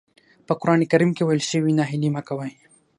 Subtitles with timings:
[0.47, 2.53] په قرآن کريم کې ويل شوي ناهيلي مه کوئ.